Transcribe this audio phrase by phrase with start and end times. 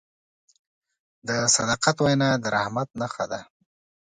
[1.27, 3.41] د صداقت وینا د رحمت نښه ده.